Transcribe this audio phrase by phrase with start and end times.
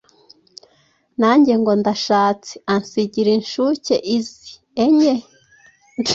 [1.21, 4.51] nange ngo ndashatse ansigira inshuke izi,
[4.83, 5.13] enye